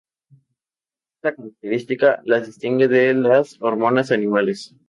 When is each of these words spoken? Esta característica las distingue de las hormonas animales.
Esta 1.21 1.35
característica 1.35 2.23
las 2.25 2.47
distingue 2.47 2.87
de 2.87 3.13
las 3.13 3.61
hormonas 3.61 4.11
animales. 4.11 4.75